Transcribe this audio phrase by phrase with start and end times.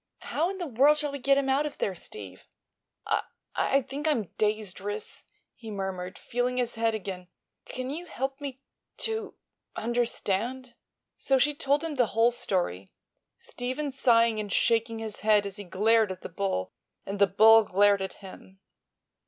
[0.21, 2.47] How in the world shall we get him out of there, Steve?"
[3.05, 7.27] "I—I think I'm dazed, Ris," he murmured, feeling his head again.
[7.65, 8.63] "Can't you help me
[8.97, 10.73] to—understand?"
[11.19, 12.91] So she told him the whole story,
[13.37, 16.73] Stephen sighing and shaking his head as he glared at the bull
[17.05, 18.59] and the bull glared at him.